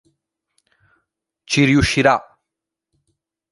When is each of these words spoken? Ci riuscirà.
Ci 1.43 1.63
riuscirà. 1.63 2.15